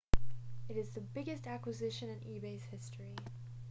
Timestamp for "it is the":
0.67-0.99